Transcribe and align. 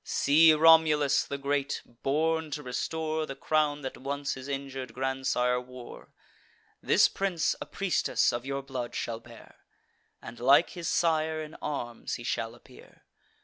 See 0.03 0.51
Romulus 0.51 1.25
the 1.25 1.37
great, 1.37 1.83
born 1.85 2.49
to 2.57 2.63
restore 2.63 3.27
The 3.27 3.35
crown 3.35 3.83
that 3.83 3.97
once 3.99 4.33
his 4.33 4.47
injur'd 4.47 4.95
grandsire 4.95 5.61
wore. 5.61 6.11
This 6.81 7.07
prince 7.07 7.55
a 7.61 7.67
priestess 7.67 8.33
of 8.33 8.43
your 8.43 8.63
blood 8.63 8.95
shall 8.95 9.19
bear, 9.19 9.57
And 10.19 10.39
like 10.39 10.71
his 10.71 10.87
sire 10.87 11.43
in 11.43 11.53
arms 11.61 12.15
he 12.15 12.23
shall 12.23 12.55
appear. 12.55 13.03